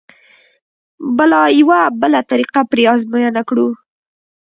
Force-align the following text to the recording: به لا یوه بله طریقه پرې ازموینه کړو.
به 1.15 1.25
لا 1.31 1.41
یوه 1.59 1.79
بله 2.01 2.19
طریقه 2.31 2.61
پرې 2.69 2.83
ازموینه 2.93 3.41
کړو. 3.49 3.67